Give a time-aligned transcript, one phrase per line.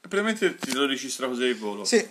[0.00, 1.84] Probabilmente il titolo registra così di volo.
[1.84, 2.06] Sì.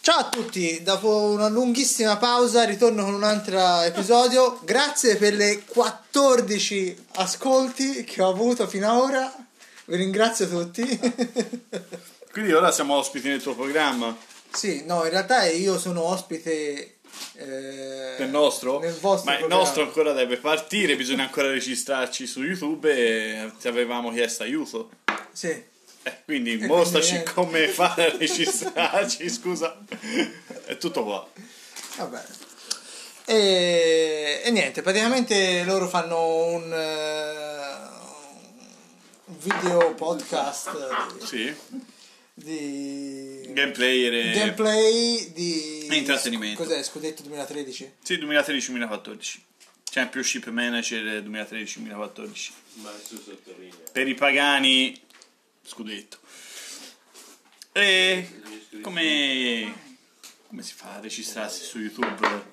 [0.00, 4.60] Ciao a tutti, dopo una lunghissima pausa ritorno con un altro episodio.
[4.62, 9.46] Grazie per le 14 ascolti che ho avuto fino ad ora.
[9.86, 10.82] Vi ringrazio tutti.
[12.30, 14.14] Quindi ora siamo ospiti nel tuo programma.
[14.52, 16.96] sì, no, in realtà io sono ospite
[17.36, 18.80] eh, Nel nostro?
[18.80, 19.62] Nel vostro Ma il programma.
[19.62, 24.90] nostro ancora deve partire, bisogna ancora registrarci su YouTube e ti avevamo chiesto aiuto.
[25.32, 25.72] Sì.
[26.04, 29.76] Eh, quindi mostraci come fare a registrarci, scusa.
[30.66, 31.28] È tutto qua.
[31.96, 32.28] Va bene.
[33.26, 36.70] E, e niente, praticamente loro fanno un,
[39.24, 40.70] un video podcast
[41.24, 41.54] Sì.
[42.34, 44.32] di Gameplay e...
[44.32, 46.62] gameplay di E intrattenimento.
[46.62, 46.82] Cos'è?
[46.82, 47.92] Scudetto 2013?
[48.02, 49.38] Sì, 2013-2014.
[49.90, 52.50] Championship Manager 2013-2014.
[52.82, 53.74] Ma su sottolinea.
[53.92, 55.00] Per i pagani,
[55.64, 56.18] scudetto.
[57.72, 58.40] E
[58.82, 59.74] come,
[60.46, 62.52] come si fa a registrarsi su YouTube?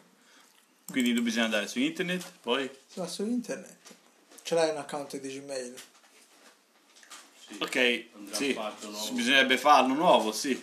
[0.90, 2.70] Quindi bisogna andare su internet, poi...
[2.88, 3.78] Si va su internet.
[4.42, 5.76] Ce l'hai un account di Gmail?
[7.48, 7.58] Sì.
[7.60, 8.58] Ok, sì,
[9.14, 10.62] bisognerebbe farlo nuovo, sì.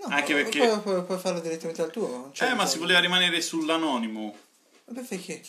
[0.00, 2.08] No, Anche perché- Puoi, puoi- puoi farlo direttamente al tuo.
[2.08, 4.38] non c'è Eh, ma si voleva rimanere sull'anonimo.
[4.84, 5.42] Ma perché?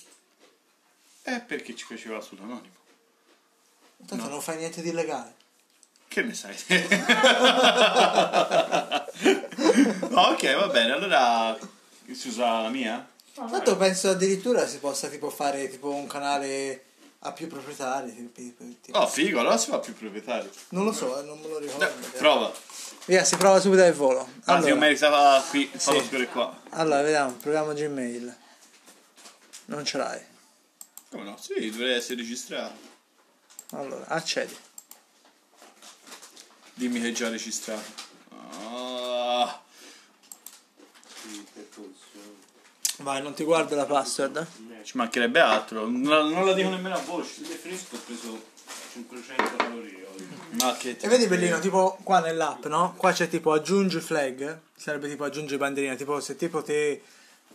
[1.24, 2.78] Eh, perché ci piaceva sull'anonimo.
[4.08, 4.30] Tanto No.
[4.30, 5.36] non fai niente di illegale.
[6.10, 6.56] Che ne sai?
[10.10, 11.56] no, ok, va bene, allora
[12.12, 13.08] si usa la mia?
[13.34, 16.86] Tanto penso addirittura si possa tipo fare tipo un canale
[17.20, 18.32] a più proprietari.
[18.34, 20.50] tipo- tipo- Oh, figo, allora si fa più proprietario.
[20.70, 21.86] Non lo so, eh, non me lo ricordo.
[21.86, 22.52] Eh, prova.
[23.06, 24.22] Via, si prova subito al volo.
[24.22, 26.06] Anzi, Allora, io meritava qui, fallo Sì.
[26.08, 26.60] scrivere qua.
[26.72, 28.36] allora, vediamo, proviamo Gmail.
[29.66, 30.22] Non ce l'hai.
[31.12, 31.38] Come no?
[31.40, 32.88] Sì, dovrei essere registrato.
[33.72, 34.56] Allora, accedi.
[36.80, 37.92] Dimmi che è già registrato.
[38.64, 39.62] Ah,
[41.22, 41.46] Sì.
[43.04, 44.48] Vai, non ti guarda la password?
[44.84, 45.88] ci mancherebbe altro.
[45.90, 47.42] Non, non la dico nemmeno a voce.
[47.42, 48.44] Il fresco ho preso
[48.94, 50.28] 500 calorie oggi.
[50.52, 52.94] Ma che E vedi bellino, tipo qua nell'app, no?
[52.96, 57.02] Qua c'è tipo aggiungi flag, sarebbe tipo aggiungi banderina, tipo se tipo te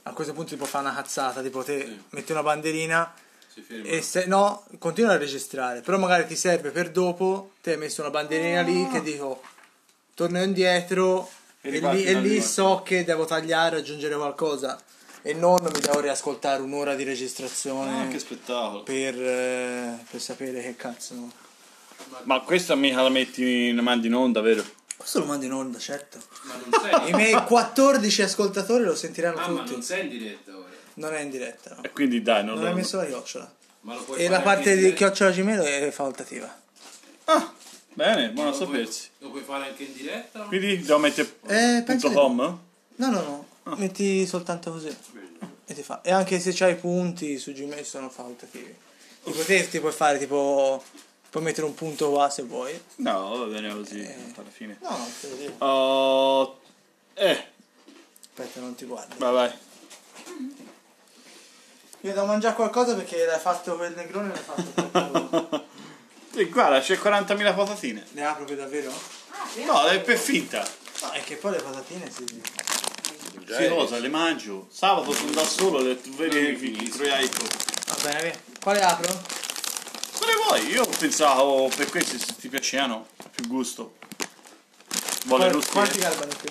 [0.03, 3.11] a questo punto tipo fa una cazzata, tipo te metti una banderina.
[3.85, 8.01] E se no continua a registrare, però magari ti serve per dopo, te hai messo
[8.01, 9.41] una bandierina lì che dico
[10.15, 11.29] torno indietro
[11.61, 14.81] E e, lì, e lì so che devo tagliare, aggiungere qualcosa
[15.23, 18.83] e non mi devo riascoltare un'ora di registrazione Ah, che spettacolo.
[18.83, 21.15] per, eh, per sapere che cazzo.
[22.25, 24.63] Ma questa mica la metti, la mandi in onda, vero?
[24.97, 26.19] Questo lo mando in onda, certo.
[26.43, 27.11] Ma non sei.
[27.11, 29.73] I miei 14 ascoltatori lo sentiranno Ah, ma tutti.
[29.73, 30.64] non sei in diretta ora.
[30.95, 31.83] Non è in diretta, no.
[31.83, 32.69] E quindi dai, non, Non lo...
[32.71, 33.53] hai messo la chiocciola.
[33.81, 36.63] Ma lo puoi E la parte di chiocciola Gmail è facoltativa.
[37.25, 37.53] Ah,
[37.93, 39.09] bene, buono a puoi- sapersi.
[39.19, 40.41] Lo puoi fare anche in diretta?
[40.45, 42.59] Quindi devo mettere Eh, punto di- .com?
[42.97, 43.47] No, no, no.
[43.65, 43.77] Ah.
[43.77, 44.95] Metti soltanto così.
[45.67, 46.01] E ti fa.
[46.03, 48.75] E anche se c'hai punti su Gmail sono facoltativi.
[49.25, 50.83] Tipo te ti puoi fare tipo.
[51.31, 52.79] Puoi mettere un punto qua se vuoi.
[52.97, 54.01] No, va bene così,
[54.37, 54.79] alla fine.
[54.83, 55.65] No, no, te lo dico.
[55.65, 56.61] Oh,
[57.15, 57.45] eh,
[58.21, 59.15] Aspetta, non ti guardi.
[59.19, 59.53] vai vai.
[62.05, 65.67] Io devo mangiare qualcosa perché l'hai fatto quel negrone l'hai fatto.
[66.35, 68.05] E guarda, c'è 40.000 patatine.
[68.13, 68.93] Le apro per davvero?
[69.65, 70.69] No, è per finta.
[71.01, 72.27] No, è che poi le patatine si.
[73.57, 74.69] Sì, cosa, le mangio.
[74.71, 77.43] Sabato sono da solo, le tu vedi che il troiaico.
[77.87, 78.39] Va bene, via.
[78.63, 79.23] Quale apro?
[80.19, 80.67] Quale vuoi?
[80.73, 83.95] Io pensavo per questi se ti piacevano, più gusto.
[85.25, 86.17] Vuole Quanti- Quanti rustiche?
[86.17, 86.51] garbano qui?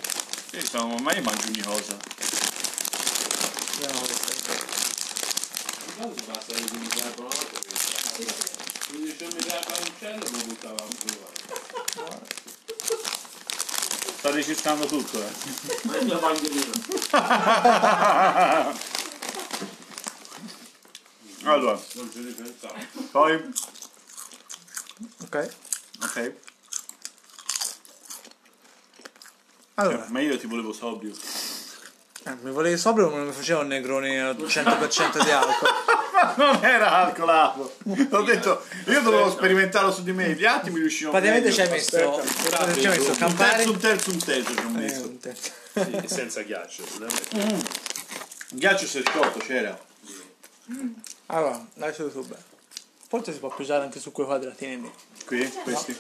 [0.50, 1.96] Sì, insomma, ma io mangio ogni cosa.
[3.78, 4.23] Vediamo questa.
[6.46, 7.60] Passa di 15 anni con l'altro.
[8.90, 12.28] 15 anni da cancello lo buttavamo fuori.
[14.18, 15.32] Sta registrando tutto, eh.
[15.84, 16.72] Ma è la bandierina.
[21.46, 22.74] Allora, Non ci ripensavo.
[23.12, 23.52] poi,
[25.24, 25.50] Ok.
[26.04, 26.34] ok.
[29.76, 31.14] Allora, Ma io ti volevo sobrio.
[32.26, 35.70] eh, mi volevi sobrio ma non mi faceva un negrone al 100% di alcol.
[36.38, 37.76] non era alcolato.
[38.12, 41.70] Ho detto, io dovevo sperimentarlo su di me, gli altri mi riuscivano Praticamente ci hai
[41.70, 42.74] messo, Aspetta.
[42.74, 45.02] ci hai messo Un terzo, un terzo, un terzo ci ho Eh, messo.
[45.08, 45.52] un terzo.
[45.74, 47.30] Sì, senza ghiaccio, assolutamente.
[48.50, 49.80] Il ghiaccio sercotto c'era.
[51.28, 52.36] Allora, dai su YouTube.
[53.08, 54.92] Forse si può usare anche su quei quadratini lì.
[55.26, 55.98] Qui, questi.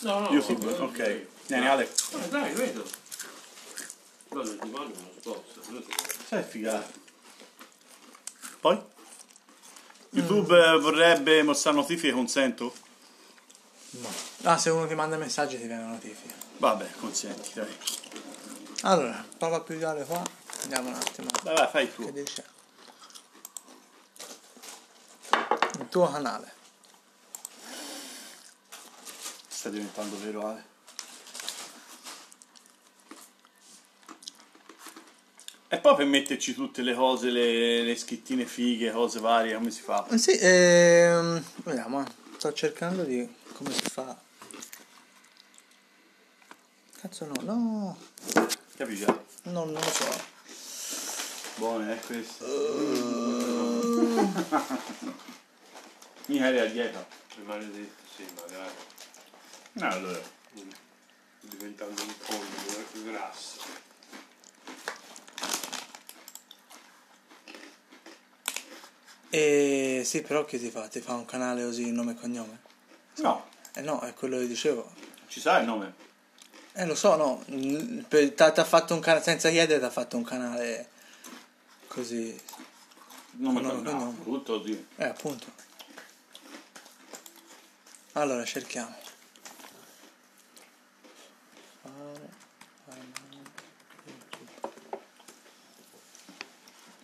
[0.00, 0.30] No, no.
[0.30, 1.26] YouTube, ok.
[1.46, 1.84] Vieni Ale.
[1.84, 2.84] Eh, Dai, vedo.
[4.28, 5.60] Però il divano non si possa.
[6.28, 6.86] Sai figata.
[8.60, 8.78] Poi?
[10.10, 12.74] YouTube eh, vorrebbe mostrare notifiche, consento?
[14.42, 16.34] Ah, se uno ti manda messaggi ti viene una notifica.
[16.58, 17.76] Vabbè, consenti, dai.
[18.82, 20.22] Allora, prova a pigiare qua.
[20.62, 21.28] Andiamo un attimo.
[21.42, 22.10] Vai, vai, fai Che tu.
[22.12, 22.44] dice?
[25.78, 26.52] Il tuo canale.
[29.48, 30.64] Sta diventando vero, Ale.
[35.72, 39.82] E poi per metterci tutte le cose, le, le scrittine fighe, cose varie, come si
[39.82, 40.04] fa?
[40.08, 42.00] Eh, Sì, ehm, vediamo.
[42.04, 42.06] eh.
[42.38, 44.18] Sto cercando di come si fa.
[47.00, 47.96] Cazzo no, no,
[48.76, 49.04] Capisci?
[49.04, 50.38] no non lo so.
[51.56, 52.44] Buone, eh, queste.
[56.26, 57.06] Mica eri a dieta.
[57.44, 58.70] Maledetto, sì, magari.
[59.74, 60.20] No, allora.
[61.42, 63.58] Diventando un pollo grasso.
[69.30, 70.88] E sì, però che ti fa?
[70.88, 72.60] Ti fa un canale così, nome e cognome?
[73.18, 74.92] No, Eh no, è quello che dicevo.
[75.28, 75.94] ci sa il nome?
[76.72, 77.44] Eh lo so, no.
[78.08, 80.88] Ti ha fatto un canale, senza chiedere, ti ha fatto un canale
[81.86, 82.38] così.
[83.32, 84.16] Nome, No, no, no, no.
[84.24, 84.86] tutto sì.
[84.96, 85.46] Eh, appunto.
[88.12, 88.94] Allora, cerchiamo.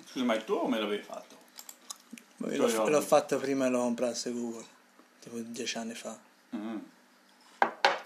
[0.05, 1.36] Scusa, ma il tuo come l'avevi fatto?
[2.51, 4.65] Io L'ho, l'ho fatto prima e lo comprasse Google,
[5.21, 6.17] tipo dieci anni fa.
[6.55, 6.79] Mm.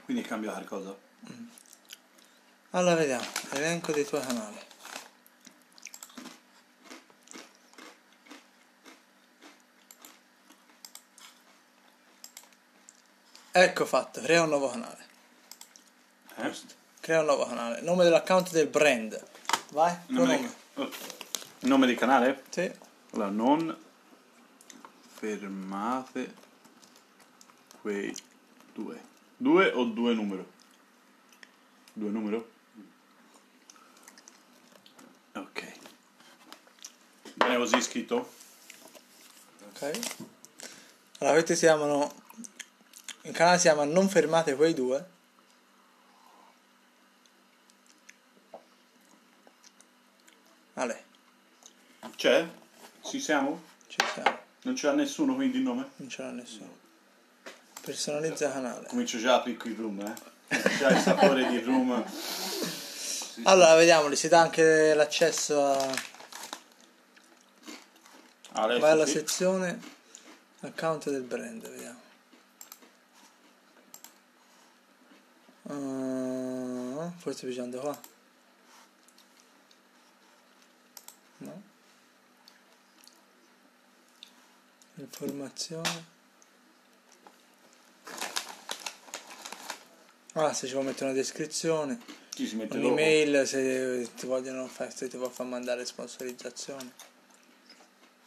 [0.04, 0.96] Quindi cambia qualcosa?
[2.70, 3.24] Allora, vediamo.
[3.50, 4.58] Elenco dei tuoi canali.
[13.52, 15.06] Ecco fatto, crea un nuovo canale.
[16.36, 16.52] Eh?
[17.00, 17.80] Crea un nuovo canale.
[17.82, 19.22] Nome dell'account del brand.
[19.72, 20.40] Vai, Nome, nome.
[20.74, 20.84] del...
[20.84, 20.90] oh.
[21.60, 22.42] nome del canale?
[22.48, 22.72] Sì.
[23.12, 23.88] Allora, non
[25.20, 26.34] fermate
[27.82, 28.14] quei
[28.72, 28.98] due.
[29.36, 30.46] Due o due numero?
[31.92, 32.50] Due numero?
[35.34, 35.72] Ok.
[37.34, 38.32] Bene così scritto?
[39.68, 40.00] Ok.
[41.18, 42.14] Allora, questi si chiamano.
[43.22, 45.18] Il canale si chiama Non fermate quei due.
[50.74, 51.04] Ale,
[52.16, 52.48] C'è?
[53.02, 53.60] Ci siamo?
[53.86, 54.48] ci siamo.
[54.62, 55.90] Non c'è nessuno quindi il nome?
[55.96, 56.78] Non ce l'ha nessuno.
[57.80, 58.86] Personalizza canale.
[58.86, 60.58] Comincio già a picco il rum, eh?
[60.78, 62.04] Già il sapore di rum.
[63.44, 65.76] Allora, vediamoli, si dà anche l'accesso a.
[68.52, 69.12] Adesso Vai alla sì.
[69.12, 69.80] sezione
[70.60, 72.00] account del brand, vediamo.
[75.68, 78.00] Ah, forse bisogna andare qua.
[81.38, 81.62] No.
[85.00, 86.18] Informazione.
[90.34, 91.98] Ah, se ci vuoi mettere una descrizione,
[92.34, 92.86] Ci si mette dopo.
[92.92, 96.92] un'email se ti vogliono fare, se ti vuoi far mandare sponsorizzazione.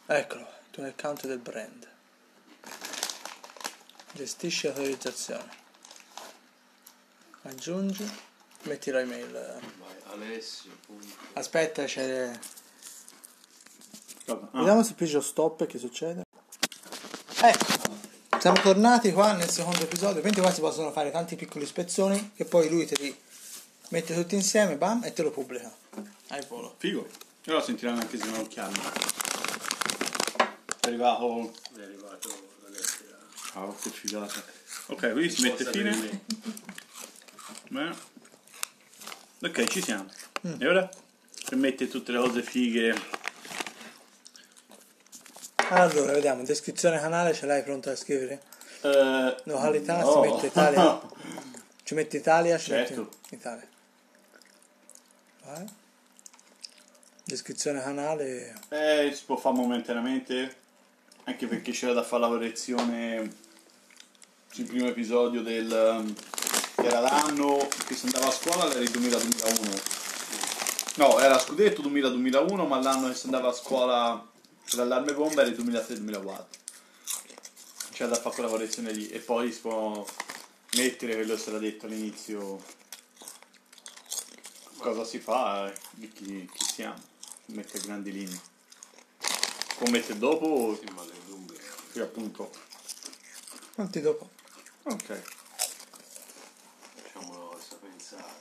[0.06, 1.88] Eccolo, il tuo account del brand.
[4.12, 5.62] Gestisci l'autorizzazione.
[7.42, 8.08] Aggiungi,
[8.62, 9.30] metti la email.
[9.30, 11.06] Vai, Alessio, punto.
[11.34, 12.38] Aspetta, c'è.
[14.26, 14.58] Vabbè, ah.
[14.58, 16.23] Vediamo se pigio stop che succede.
[17.46, 20.22] Ecco, siamo tornati qua nel secondo episodio.
[20.22, 23.14] Quindi qua si possono fare tanti piccoli spezzoni che poi lui te li
[23.88, 25.70] mette tutti insieme, bam, e te lo pubblica.
[26.28, 26.74] Hai volo.
[26.78, 27.06] Figo.
[27.44, 28.72] E allora sentiranno anche se non occhiali.
[30.80, 31.52] È arrivato.
[31.76, 33.04] È arrivato Alessio.
[33.52, 34.42] Ah, che figata.
[34.86, 36.22] Ok, qui si mette fine.
[37.68, 37.94] Bene.
[39.42, 40.10] Ok, ci siamo.
[40.40, 40.88] E ora?
[41.44, 43.22] Per mettere tutte le cose fighe.
[45.74, 48.40] Allora, vediamo, descrizione canale ce l'hai pronto a scrivere?
[48.82, 50.12] Eh, Località, no.
[50.12, 51.00] si mette Italia.
[51.82, 53.00] Ci metti Italia, ci Certo.
[53.00, 53.66] metti Italia.
[55.44, 55.64] Vai.
[57.24, 58.54] Descrizione canale.
[58.68, 60.56] Eh, si può fare momentaneamente.
[61.24, 63.32] Anche perché c'era da fare la correzione
[64.50, 66.14] sul primo episodio del.
[66.76, 69.92] che era l'anno che si andava a scuola, era il 2000-2001.
[70.96, 74.32] No, era scudetto 2000-2001, ma l'anno che si andava a scuola
[74.72, 76.44] l'allarme bomba era il 2003-2004.
[77.92, 79.08] C'era da fare quella correzione lì.
[79.08, 80.04] E poi si può
[80.74, 82.62] mettere quello che si era detto all'inizio.
[84.78, 87.00] Cosa si fa, di chi, chi siamo.
[87.46, 88.40] Mette grandi linee.
[89.76, 91.58] Può mettere dopo, Sì, ma le lunghe.
[91.92, 92.50] sì, appunto.
[93.74, 94.30] Quanti dopo?
[94.84, 95.22] Ok.
[97.02, 98.32] Facciamo una cosa pensare.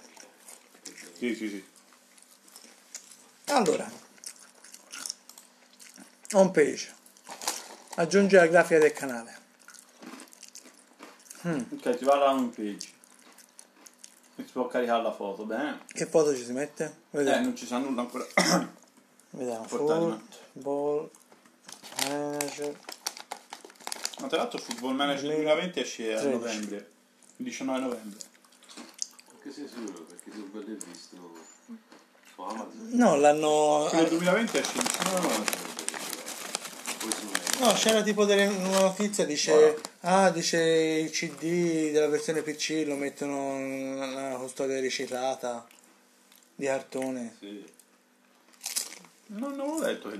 [0.81, 1.63] Perché- Sì, sì, sì.
[3.45, 3.91] Allora.
[6.33, 6.91] Home page.
[7.95, 9.41] Aggiungi la grafica del canale.
[11.43, 12.87] Ok, ti va alla home page.
[14.37, 15.81] E si può caricare la foto, bene?
[15.87, 16.85] Che foto ci si mette?
[16.85, 17.43] Eh, Vediamo.
[17.43, 18.25] non ci sa nulla ancora.
[19.29, 19.63] Vediamo.
[19.65, 20.21] Football
[22.07, 22.79] Manager.
[24.19, 26.37] Ma tra l'altro Football Manager 2020 esce a 13.
[26.39, 26.89] novembre.
[27.37, 28.19] Il 19 novembre.
[29.29, 30.03] Perché sei sicuro?
[30.05, 31.15] Perché se è visto
[32.33, 32.89] su Amazon.
[32.93, 33.85] No, l'hanno.
[33.89, 35.72] Quello del 2020 esce il 19 novembre.
[37.59, 42.95] No, c'era tipo delle, una notizia, dice, ah, dice il CD della versione PC lo
[42.95, 45.65] mettono nella custodia riciclata
[46.55, 47.35] di cartone.
[47.39, 47.71] Sì.
[49.27, 50.09] Non, l'ho letto.
[50.09, 50.19] che-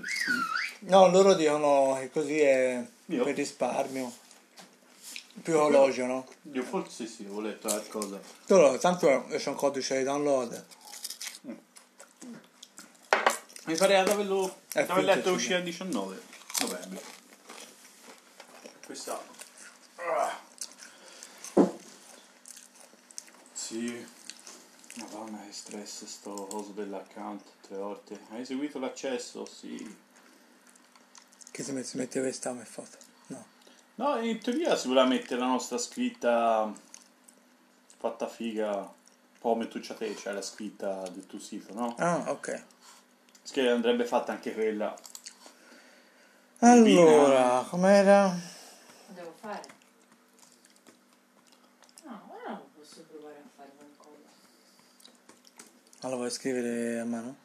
[0.80, 3.24] No, loro dicono che così è Io?
[3.24, 4.12] per risparmio.
[5.42, 6.28] Più ecologico, no?
[6.52, 8.20] Io forse sì, ho letto qualcosa.
[8.48, 10.66] Loro, tanto c'è un codice di download.
[13.66, 16.32] Mi pare di averlo aver letto uscire il 19
[16.62, 17.02] novembre.
[18.86, 19.22] Questa.
[19.96, 20.40] Ah.
[23.54, 24.06] Sì.
[24.98, 28.20] Madonna che stress sto coso dell'account tre volte.
[28.30, 29.46] Hai seguito l'accesso?
[29.46, 29.98] Sì.
[31.50, 32.98] Che si mette, questa come foto.
[33.28, 33.46] No.
[33.96, 36.72] No, in teoria si voleva mettere la nostra scritta
[37.98, 38.90] fatta figa, un
[39.40, 41.96] po' come tu c'è te, c'è la scritta del tuo sito, no?
[41.98, 42.64] Ah, ok.
[43.50, 44.96] Che andrebbe fatta anche quella.
[46.66, 48.34] Allora, com'era?
[49.08, 49.62] Devo fare?
[52.06, 54.30] No, ora non posso provare a fare qualcosa.
[56.04, 57.36] Allora, vuoi scrivere a mano?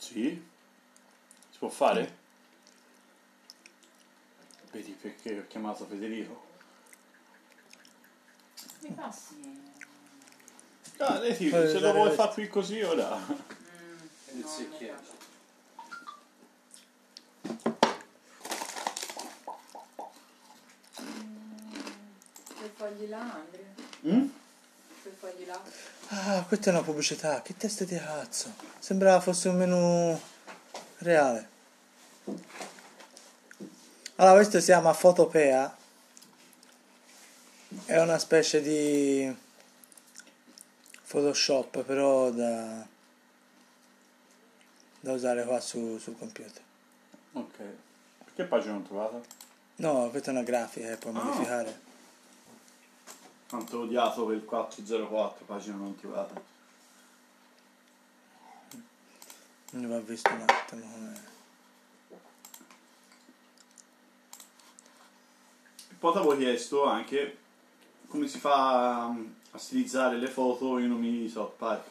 [0.00, 0.44] Sì?
[1.50, 2.16] Si può fare?
[4.72, 6.46] Vedi perché ho chiamato Federico?
[8.80, 9.62] Mi passi?
[10.96, 13.16] Ah, lei se lo vuoi fare qui così ora.
[13.16, 14.42] Mm.
[21.00, 21.92] Mm,
[22.56, 22.70] Quei
[23.26, 23.72] là, Andrea?
[24.06, 24.28] Mm?
[26.08, 27.42] Ah, questa è una pubblicità.
[27.42, 28.52] Che testa di cazzo.
[28.78, 30.20] Sembrava fosse un menù
[30.98, 31.48] reale.
[34.16, 35.76] Allora, questo si chiama Fotopea.
[37.86, 39.34] È una specie di
[41.08, 42.86] Photoshop, però da,
[45.00, 46.62] da usare qua su, sul computer.
[47.32, 47.56] Ok.
[48.34, 49.24] Che pagina ho trovato?
[49.76, 51.22] No, questa è una grafica che puoi Ah.
[51.22, 51.80] modificare.
[53.54, 56.42] Quanto odiato per il 404, pagina non trovata.
[59.70, 61.20] Ne va visto un attimo com'è.
[65.88, 67.38] E poi ti avevo chiesto anche
[68.08, 71.86] come si fa um, a stilizzare le foto in di South Park.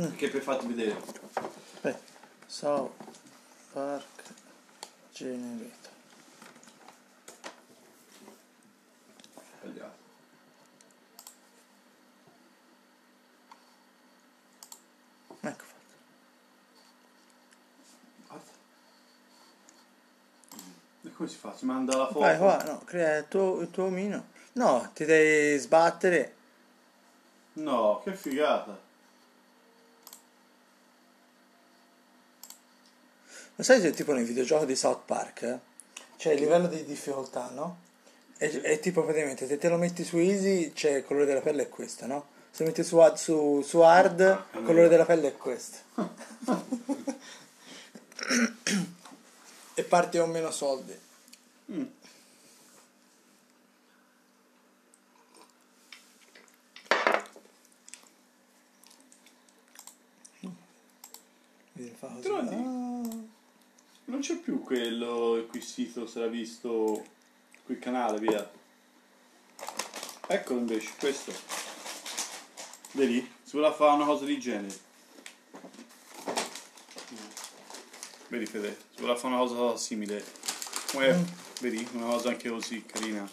[0.00, 0.04] Mm.
[0.06, 1.00] Perché per farti vedere.
[1.00, 2.00] Aspetta.
[2.44, 2.92] South
[3.72, 4.04] Park
[5.12, 5.92] Generator.
[9.60, 10.04] Sbagliato.
[15.46, 15.64] Ecco
[18.24, 18.50] fatto.
[21.02, 21.54] E come si fa?
[21.56, 22.20] Si manda la foto?
[22.20, 24.28] Vai qua, no, crea il tuo, il tuo omino.
[24.52, 26.34] No, ti devi sbattere.
[27.54, 28.78] No, che figata.
[33.58, 35.58] Lo sai se tipo nei videogiochi di South Park eh,
[36.18, 37.84] c'è il livello di difficoltà, no?
[38.36, 41.62] E, e tipo praticamente se te lo metti su easy c'è il colore della pelle
[41.62, 42.26] è questo, no?
[42.50, 44.20] Se lo metti su, su, su hard
[44.52, 45.78] il colore della pelle è questo.
[49.74, 51.04] e parti con meno soldi.
[61.96, 62.22] Fa così.
[62.22, 63.24] Però Ah.
[64.08, 67.04] Non c'è più quello il cui sito sarà visto
[67.64, 68.50] quel canale, via.
[70.28, 71.32] Eccolo invece, questo.
[72.92, 73.20] Vedi?
[73.42, 74.78] Si voleva fare una cosa di genere.
[78.28, 78.76] Vedi Fede?
[78.94, 80.24] Si voleva fare una cosa simile.
[80.92, 81.24] Come,
[81.60, 81.86] Vedi?
[81.92, 83.28] Una cosa anche così carina.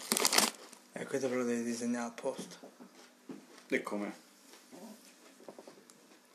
[0.92, 2.56] E questo però lo devi disegnare apposta.
[3.68, 4.22] E come?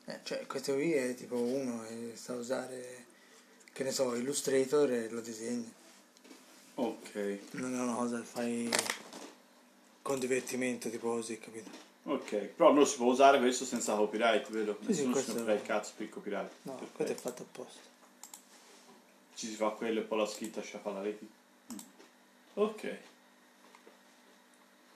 [0.05, 3.05] Eh, cioè, questo qui è tipo uno che sa usare,
[3.71, 5.71] che ne so, Illustrator e lo disegni.
[6.75, 7.39] Ok.
[7.51, 8.69] Non è una cosa che fai
[10.01, 11.69] con divertimento, tipo così, capito?
[12.03, 12.35] Ok.
[12.55, 14.77] Però non si può usare questo senza copyright, vero?
[14.79, 16.51] Sì, sì, Nessuno si questo- può fare il cazzo per il copyright.
[16.63, 16.95] No, Perfetto.
[16.95, 17.79] questo è fatto apposta.
[19.35, 21.29] Ci si fa quello e poi la scritta ci fa la reti.
[22.55, 22.97] Ok.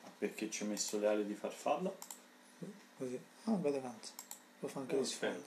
[0.04, 1.92] Ma Perché ci ho messo le ali di farfalla?
[2.98, 3.20] Così.
[3.46, 4.14] Ah, bella avanza.
[4.60, 5.44] Lo fa anche di sfondo.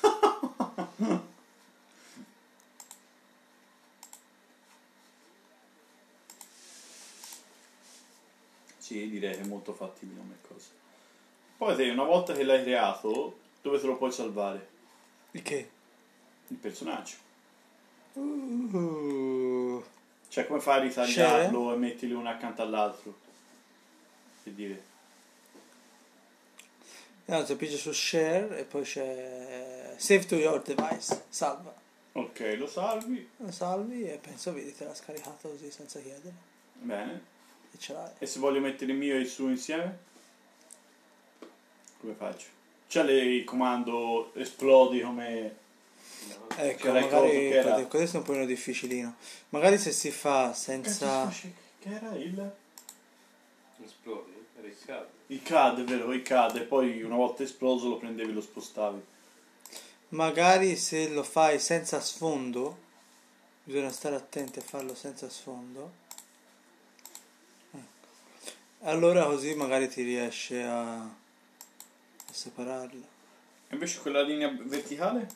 [8.84, 10.68] Sì, direi che è molto fattibile come cosa.
[11.56, 14.68] Poi te, una volta che l'hai creato, dove te lo puoi salvare?
[15.30, 15.70] Il che?
[16.48, 17.16] Il personaggio.
[18.12, 19.82] Uh,
[20.34, 23.14] Cioè, come fai a ritagliarlo e mettili uno accanto all'altro?
[24.42, 24.82] Per dire.
[27.26, 31.72] no, ti pigi su share e poi c'è save to your device, salva.
[32.14, 33.30] Ok, lo salvi.
[33.36, 36.34] Lo salvi e penso vedi te l'ha scaricato così senza chiedere
[36.80, 37.22] Bene.
[37.72, 38.10] e ce l'hai.
[38.18, 39.98] E se voglio mettere il mio e il suo insieme?
[42.00, 42.46] Come faccio?
[42.88, 45.62] C'è il comando esplodi come...
[46.56, 49.16] Ecco, magari era- questo è un po' difficilino.
[49.50, 51.28] Magari se si fa senza...
[51.28, 52.52] Che era il...
[53.84, 55.06] Esplodi, era il cavo.
[55.26, 56.56] Il CAD, è vero, il CAD.
[56.56, 59.02] E poi una volta esploso lo prendevi e lo spostavi.
[60.10, 62.78] Magari se lo fai senza sfondo,
[63.64, 65.92] bisogna stare attenti a farlo senza sfondo.
[67.72, 68.06] Ecco.
[68.82, 71.10] Allora così magari ti riesce a, a
[72.30, 73.06] separarla.
[73.68, 75.28] E invece quella linea verticale?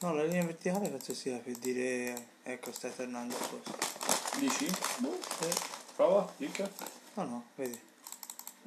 [0.00, 4.38] No, la linea verticale penso sia per dire ecco stai tornando a posto.
[4.38, 4.66] Dici?
[4.68, 5.48] Sì.
[5.94, 6.70] Prova, clicca.
[7.14, 7.80] No, no, vedi,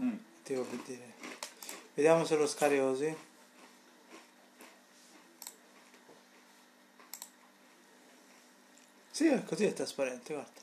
[0.02, 0.16] Mm.
[0.44, 1.14] ti devo per dire.
[1.94, 3.16] Vediamo se lo scarico così.
[9.12, 10.62] Sì, è così, è trasparente, guarda.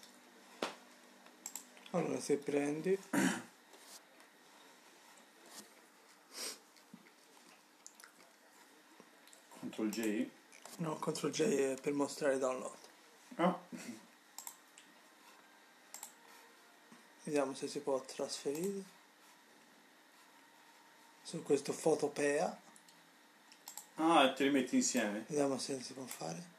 [1.90, 2.98] Allora, se prendi...
[9.70, 10.30] Ctrl J.
[10.78, 11.42] No, CTRL J
[11.74, 12.76] è per mostrare download.
[13.36, 13.58] Ah.
[17.24, 18.94] Vediamo se si può trasferire.
[21.22, 22.60] Su questo Photopea.
[23.96, 25.24] Ah, te li metti insieme.
[25.28, 26.54] Vediamo se si può fare.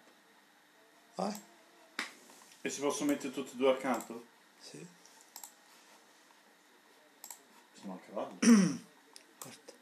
[1.15, 1.41] Vai.
[2.61, 4.25] E si possono mettere tutti e due accanto?
[4.59, 4.85] Sì,
[7.79, 8.37] Sono a cavallo.
[8.39, 9.73] guarda.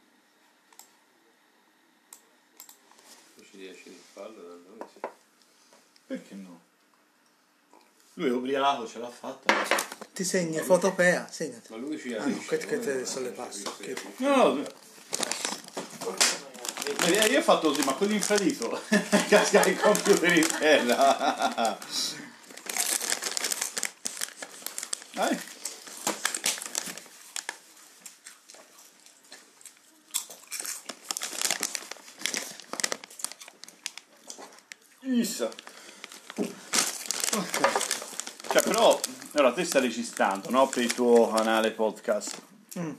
[3.38, 5.00] Se ci riesci farlo da noi, sì.
[6.08, 6.62] Perché no?
[8.14, 9.54] Lui è ubriaco, ce l'ha fatta.
[10.14, 11.70] Ti segni Photopea, segnati.
[11.72, 14.12] Ma lui ci Ah, no, che- che te come sono le non passo, ci riesce.
[14.18, 14.66] No, no.
[17.06, 18.70] Eh, Io ho fatto così, ma con l'infradito
[19.28, 21.78] casca il computer in terra.
[25.14, 25.40] Dai.
[35.08, 35.50] Issa.
[38.50, 39.00] Cioè, però,
[39.34, 40.68] allora te stai registrando, no?
[40.68, 42.42] Per il tuo canale podcast.
[42.80, 42.92] Mm.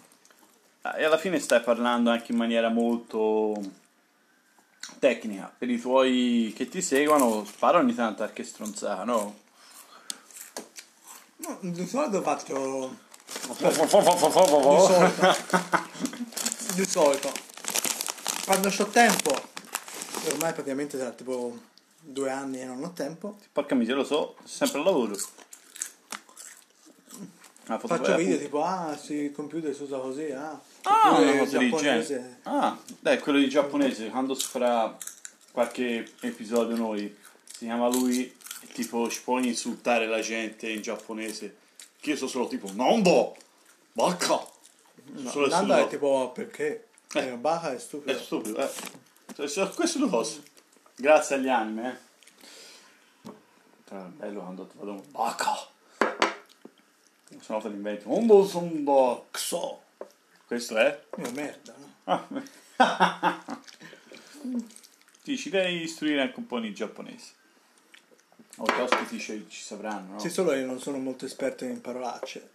[0.82, 3.54] Ah, E alla fine stai parlando anche in maniera molto
[4.98, 5.52] tecnica.
[5.56, 9.38] Per i tuoi che ti seguono, spara ogni tanto qualche stronzata, no?
[11.38, 12.96] No, di solito faccio
[13.58, 15.12] di solito.
[16.74, 17.32] di solito.
[18.44, 19.30] Quando ho tempo,
[20.30, 21.74] ormai praticamente da tipo
[22.08, 25.16] due anni e non ho tempo, Porca miseria, lo so, sempre al lavoro.
[27.68, 31.38] Ah, faccio fotografia- video tipo ah sì, il computer si usa così, ah, Ah, una
[31.38, 32.38] cosa del genere.
[32.44, 34.96] Ah, dai, quello di giapponese, quando si farà
[35.50, 37.12] qualche episodio noi,
[37.44, 38.24] si chiama lui,
[38.60, 41.56] e tipo ci puoi insultare la gente in giapponese.
[42.00, 43.34] Che io so solo tipo, Nando!
[43.92, 44.46] Bacca!
[45.08, 46.86] No, Solo Nanda solo- è tipo perché?
[47.14, 47.26] Eh.
[47.30, 48.16] Eh, Baja è stupido.
[48.16, 49.48] È stupido, eh.
[49.48, 50.40] Cioè, queste due cose.
[50.98, 53.30] Grazie agli anime, eh.
[53.84, 55.54] Tra- bello quando ti vado Bacca!
[57.28, 58.04] Se no te l'inventi.
[58.06, 59.82] Ondo sondo xo.
[60.46, 61.04] Questo è?
[61.18, 62.26] Io merda, no?
[62.76, 63.44] Ah.
[65.26, 67.32] Sì, ci devi istruire anche un po' in giapponese.
[68.58, 70.18] O gli ospiti ci, ci sapranno, no?
[70.20, 72.50] Sì, solo io non sono molto esperto in parolacce.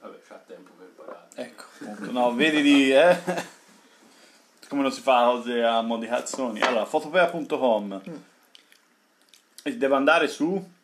[0.00, 1.28] Vabbè, c'ha tempo per imparare.
[1.36, 2.92] Ecco, appunto, no, vedi di...
[2.92, 3.54] Eh?
[4.68, 6.60] Come non si fa a mo' di cazzoni.
[6.60, 8.02] Allora, fotopea.com
[9.62, 10.74] E deve andare su...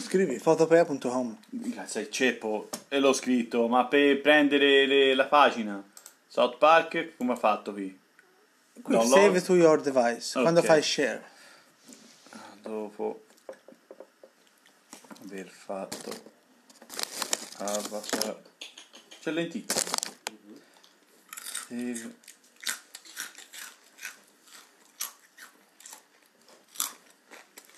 [0.00, 1.38] Scrivi fotopea.com.
[1.48, 5.80] Grazie ceppo e l'ho scritto, ma per prendere le- la pagina
[6.26, 7.96] South Park come ha fatto qui?
[8.82, 9.20] Qui Download.
[9.22, 10.40] save to your device.
[10.40, 10.66] Quando Ok.
[10.66, 11.22] fai share.
[12.62, 13.22] dopo
[15.24, 16.10] aver fatto
[17.58, 18.36] Avatar
[19.20, 19.74] c'è l'entità
[21.68, 22.14] Save.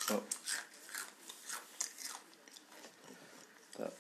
[0.09, 0.25] so
[3.77, 3.92] da,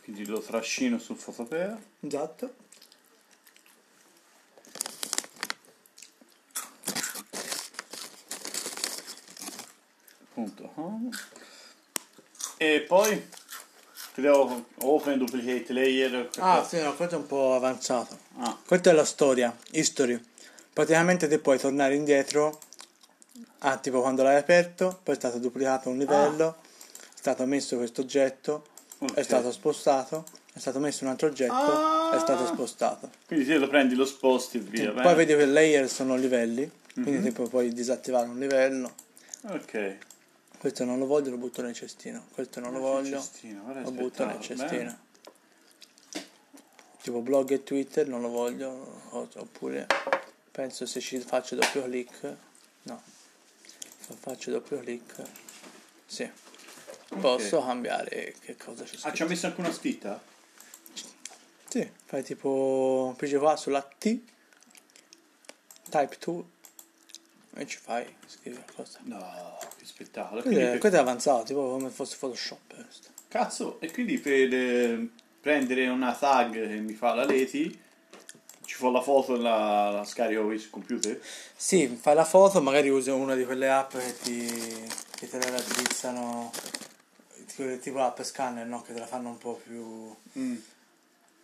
[0.00, 1.76] quindi lo trascino sul fotopea.
[1.98, 2.54] Esatto.
[10.34, 10.68] Punto.
[10.68, 11.10] Com.
[12.58, 13.41] e poi?
[14.22, 16.30] Creo open duplicate layer.
[16.38, 18.16] Ah, sì, no, questo è un po' avanzato.
[18.38, 20.18] Ah, Questa è la storia, history.
[20.72, 22.60] Praticamente te puoi tornare indietro
[23.64, 28.02] a tipo quando l'hai aperto, poi è stato duplicato un livello, è stato messo questo
[28.02, 28.66] oggetto,
[28.98, 29.14] ok.
[29.14, 33.10] è stato spostato, è stato messo un altro oggetto, è stato spostato.
[33.26, 34.92] Quindi se lo prendi, lo sposti e Sì, via.
[34.92, 37.22] Poi vedi che layer sono livelli, quindi Mhm.
[37.24, 38.94] tipo puoi disattivare un livello.
[39.48, 39.96] Ok.
[40.62, 42.24] Questo non lo voglio, lo butto nel cestino.
[42.30, 44.96] Questo non lo voglio, Cestino, lo butto nel cestino.
[47.02, 49.88] Tipo blog e Twitter non lo voglio, oppure
[50.52, 52.36] penso se ci faccio doppio clic,
[52.82, 53.02] no,
[54.06, 55.22] se faccio doppio clic,
[56.06, 56.30] sì,
[57.18, 59.26] posso cambiare che cosa c'è Ah, ci ha scritto.
[59.26, 60.22] messo anche una scritta?
[61.66, 64.20] Sì, fai tipo, pigi qua sulla T,
[65.90, 66.44] type 2
[67.54, 69.00] e ci fai, scrivi qualcosa.
[69.02, 70.40] No, che spettacolo.
[70.40, 72.74] Questo quindi è, per- questo è avanzato, tipo come fosse Photoshop.
[72.74, 73.08] questo.
[73.28, 75.08] Cazzo, e quindi per eh,
[75.40, 77.80] prendere una tag che mi fa la Leti,
[78.64, 81.20] ci fa la foto e la, la scarico sul computer?
[81.56, 84.46] Sì, fai la foto, magari usi una di quelle app che ti,
[85.16, 86.50] che te la raddrizzano,
[87.46, 88.82] tipo- l'app scanner, no?
[88.82, 90.14] Che te la fanno un po' più...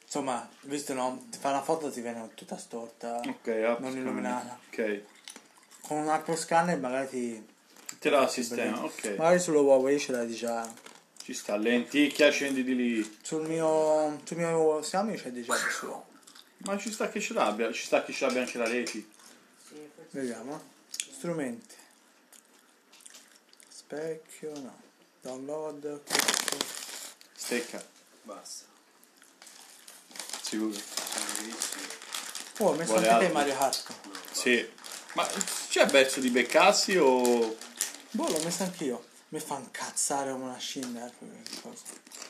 [0.02, 4.58] Insomma, visto no, ti fa una foto ti viene tutta storta, Ok, app non illuminata.
[4.70, 5.02] Ok,
[5.82, 7.46] Con un app scanner magari ti...
[7.98, 9.14] te la sistema, ok.
[9.16, 10.72] Magari sulla Huawei ce l'hai di già.
[11.22, 13.18] Ci sta, lenticchia, scendi di lì.
[13.22, 16.06] Sul mio, sul mio Xiaomi c'è di già il suo.
[16.58, 19.06] Ma ci sta che ce l'abbia, ci sta che ce l'abbia anche la Leti.
[19.66, 20.60] Sì, questo Vediamo.
[20.88, 21.74] Strumenti.
[23.68, 24.80] Specchio, no.
[25.20, 26.02] Download.
[26.04, 26.56] questo.
[27.34, 27.84] Stecca,
[28.22, 28.64] Basta.
[30.42, 30.76] sicuro.
[32.58, 33.32] Oh, ho messo Vuole anche te altro?
[33.32, 33.92] Mario Kart.
[34.32, 34.68] Sì.
[35.14, 35.26] Ma
[35.68, 37.56] c'è verso di beccarsi o...
[38.10, 39.04] Boh, l'ho messo anch'io.
[39.28, 41.10] Mi fa incazzare come una scimmia.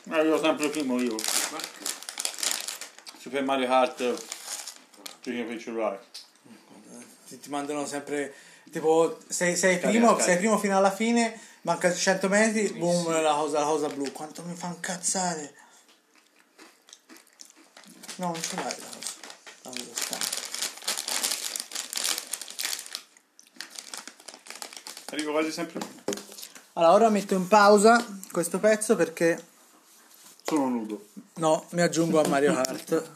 [0.03, 1.15] Ma io sempre primo io.
[3.19, 4.25] Super Mario Kart
[5.21, 6.05] prima per il cellulare.
[7.27, 8.33] Ti, ti mandano sempre.
[8.71, 13.59] Tipo, sei, sei primo, sei primo fino alla fine, manca 100 metri, boom, la cosa,
[13.59, 14.11] la cosa blu.
[14.11, 15.55] Quanto mi fa incazzare.
[18.17, 19.13] No, non ce l'hai la cosa.
[19.63, 20.37] La cosa strana.
[25.11, 25.79] Arrivo quasi sempre.
[26.73, 29.43] Allora, ora metto in pausa questo pezzo perché.
[30.43, 31.07] Sono nudo.
[31.35, 33.09] No, mi aggiungo a Mario Kart.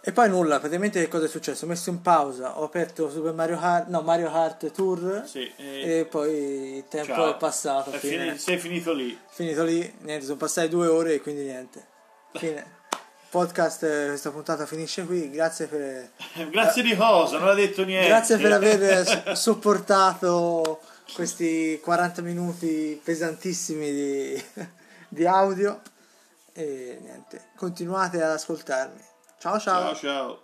[0.00, 1.64] e poi nulla, praticamente che cosa è successo?
[1.64, 5.50] Ho messo in pausa, ho aperto Super Mario Kart, no, Mario Kart Tour Sì.
[5.56, 7.34] e- e poi il tempo Ciao.
[7.34, 7.90] è passato.
[7.90, 8.24] È fine.
[8.24, 9.18] fini- sei finito lì.
[9.30, 11.86] Finito lì, niente, sono passate due ore e quindi niente.
[12.34, 12.82] Fine.
[13.34, 16.10] Podcast, eh, questa puntata finisce qui, grazie per...
[16.50, 17.36] Grazie di cosa?
[17.38, 18.06] Non ha detto niente.
[18.06, 20.80] Grazie per aver s- sopportato
[21.14, 24.44] questi 40 minuti pesantissimi di,
[25.08, 25.80] di audio
[26.52, 29.02] e niente, continuate ad ascoltarmi.
[29.40, 29.80] Ciao ciao.
[29.86, 30.43] Ciao ciao.